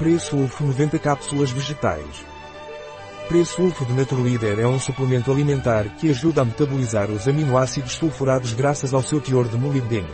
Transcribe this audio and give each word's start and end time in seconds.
Pre-sulfo 0.00 0.64
90 0.64 0.98
cápsulas 0.98 1.50
vegetais. 1.50 2.24
Pre-sulfo 3.28 3.84
de 3.84 3.92
Naturleader 3.92 4.58
é 4.58 4.66
um 4.66 4.78
suplemento 4.78 5.30
alimentar 5.30 5.94
que 5.96 6.08
ajuda 6.08 6.40
a 6.40 6.44
metabolizar 6.46 7.10
os 7.10 7.28
aminoácidos 7.28 7.92
sulfurados 7.92 8.54
graças 8.54 8.94
ao 8.94 9.02
seu 9.02 9.20
teor 9.20 9.46
de 9.46 9.58
molibdênio. 9.58 10.08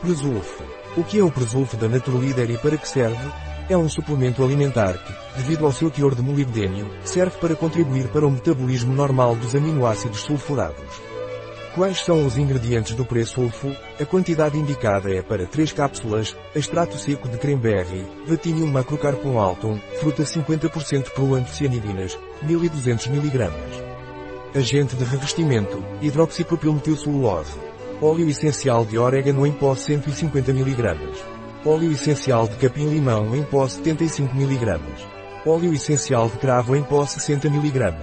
Presulfo. 0.00 0.64
O 0.96 1.04
que 1.04 1.18
é 1.18 1.22
o 1.22 1.30
presulfo 1.30 1.76
da 1.76 1.86
Naturleader 1.86 2.50
e 2.50 2.56
para 2.56 2.78
que 2.78 2.88
serve? 2.88 3.30
É 3.68 3.76
um 3.76 3.90
suplemento 3.90 4.42
alimentar 4.42 4.94
que, 4.94 5.36
devido 5.36 5.66
ao 5.66 5.72
seu 5.72 5.90
teor 5.90 6.14
de 6.14 6.22
molibdênio, 6.22 6.90
serve 7.04 7.36
para 7.36 7.54
contribuir 7.54 8.08
para 8.08 8.26
o 8.26 8.30
metabolismo 8.30 8.94
normal 8.94 9.36
dos 9.36 9.54
aminoácidos 9.54 10.20
sulfurados. 10.20 11.13
Quais 11.74 12.04
são 12.04 12.24
os 12.24 12.38
ingredientes 12.38 12.94
do 12.94 13.04
pré-sulfo? 13.04 13.74
A 14.00 14.04
quantidade 14.04 14.56
indicada 14.56 15.12
é 15.12 15.20
para 15.20 15.44
3 15.44 15.72
cápsulas, 15.72 16.36
extrato 16.54 16.96
seco 16.96 17.28
de 17.28 17.36
cranberry, 17.36 18.06
Vatinium 18.28 18.68
macrocarpon 18.68 19.40
altum, 19.40 19.80
fruta 19.98 20.22
50% 20.22 21.10
pro 21.10 21.34
antocianidinas, 21.34 22.16
1200 22.42 23.08
mg. 23.08 23.50
Agente 24.54 24.94
de 24.94 25.02
revestimento, 25.02 25.84
hidroxipropilmetilcelulose. 26.00 27.58
Óleo 28.00 28.28
essencial 28.28 28.84
de 28.84 28.96
orégano 28.96 29.44
em 29.44 29.50
pó 29.50 29.74
150 29.74 30.52
mg. 30.52 30.96
Óleo 31.66 31.90
essencial 31.90 32.46
de 32.46 32.54
capim-limão 32.54 33.34
em 33.34 33.42
pó 33.42 33.66
75 33.66 34.32
mg. 34.32 34.80
Óleo 35.44 35.74
essencial 35.74 36.28
de 36.28 36.38
cravo 36.38 36.76
em 36.76 36.84
pó 36.84 37.04
60 37.04 37.48
mg. 37.48 37.94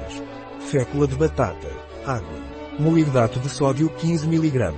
Fécula 0.59 1.07
de 1.07 1.15
batata. 1.15 1.69
Água. 2.05 2.60
Molibdato 2.81 3.39
de 3.39 3.47
sódio 3.47 3.89
15 3.89 4.25
mg. 4.25 4.73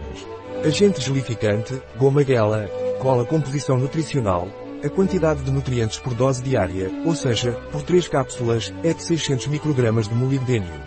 Agente 0.67 0.99
gelificante, 0.99 1.81
goma 1.97 2.21
gela, 2.21 2.67
cola 2.99 3.23
composição 3.23 3.77
nutricional, 3.77 4.49
a 4.83 4.89
quantidade 4.89 5.41
de 5.41 5.49
nutrientes 5.49 5.99
por 5.99 6.13
dose 6.13 6.43
diária, 6.43 6.91
ou 7.05 7.15
seja, 7.15 7.53
por 7.71 7.81
3 7.81 8.09
cápsulas, 8.09 8.73
é 8.83 8.93
de 8.93 9.01
600 9.01 9.47
microgramas 9.47 10.09
de 10.09 10.15
molibdênio. 10.15 10.81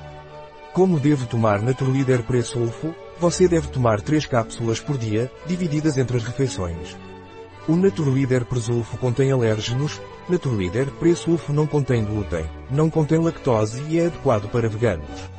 Como 0.75 1.01
devo 1.01 1.25
tomar 1.25 1.63
Naturleader 1.63 2.23
Pre-Sulfo? 2.23 2.95
Você 3.19 3.49
deve 3.49 3.69
tomar 3.69 4.03
3 4.03 4.27
cápsulas 4.27 4.79
por 4.79 4.99
dia, 4.99 5.33
divididas 5.47 5.97
entre 5.97 6.19
as 6.19 6.23
refeições. 6.23 6.99
O 7.67 7.77
Naturleader 7.77 8.45
Pre-Sulfo 8.45 8.99
contém 8.99 9.33
alérgenos, 9.33 10.03
Naturleader 10.29 10.91
Pre-Sulfo 10.91 11.51
não 11.51 11.67
contém 11.67 12.05
glúten, 12.05 12.45
não 12.71 12.91
contém 12.91 13.19
lactose 13.19 13.83
e 13.89 13.99
é 13.99 14.05
adequado 14.05 14.51
para 14.51 14.69
veganos. 14.69 15.35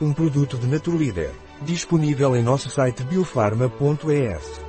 Um 0.00 0.12
produto 0.12 0.56
de 0.56 0.68
Naturleader. 0.68 1.32
Disponível 1.62 2.36
em 2.36 2.42
nosso 2.42 2.70
site 2.70 3.02
biofarma.es. 3.02 4.67